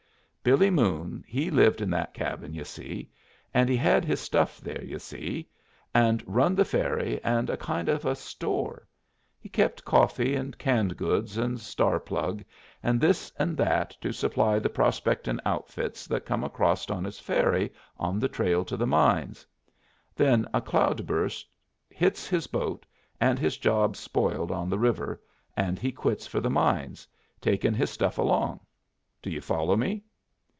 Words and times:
Billy 0.43 0.71
Moon 0.71 1.23
he 1.27 1.51
lived 1.51 1.81
in 1.81 1.91
that 1.91 2.15
cabin, 2.15 2.51
yu' 2.51 2.63
see. 2.63 3.11
And 3.53 3.69
he 3.69 3.77
had 3.77 4.03
his 4.03 4.19
stuff 4.19 4.59
there, 4.59 4.83
yu, 4.83 4.97
see, 4.97 5.47
and 5.93 6.23
run 6.25 6.55
the 6.55 6.65
ferry, 6.65 7.23
and 7.23 7.47
a 7.47 7.55
kind 7.57 7.87
of 7.87 8.05
a 8.05 8.15
store. 8.15 8.87
He 9.39 9.49
kept 9.49 9.85
coffee 9.85 10.33
and 10.35 10.57
canned 10.57 10.97
goods 10.97 11.37
and 11.37 11.59
star 11.61 11.99
plug 11.99 12.43
and 12.81 12.99
this 12.99 13.31
and 13.37 13.55
that 13.57 13.95
to 14.01 14.11
supply 14.11 14.57
the 14.57 14.67
prospectin' 14.67 15.39
outfits 15.45 16.07
that 16.07 16.25
come 16.25 16.43
acrosst 16.43 16.89
on 16.89 17.03
his 17.03 17.19
ferry 17.19 17.71
on 17.97 18.17
the 18.19 18.27
trail 18.27 18.65
to 18.65 18.75
the 18.75 18.87
mines. 18.87 19.45
Then 20.15 20.47
a 20.55 20.59
cloud 20.59 21.05
burst 21.05 21.47
hits 21.87 22.27
his 22.27 22.47
boat 22.47 22.83
and 23.19 23.37
his 23.37 23.57
job's 23.59 23.99
spoiled 23.99 24.49
on 24.51 24.71
the 24.71 24.79
river, 24.79 25.21
and 25.55 25.77
he 25.77 25.91
quits 25.91 26.25
for 26.25 26.39
the 26.41 26.49
mines, 26.49 27.07
takin' 27.41 27.75
his 27.75 27.91
stuff 27.91 28.17
along 28.17 28.61
do 29.21 29.29
you 29.29 29.39
follow 29.41 29.77
me? 29.77 30.01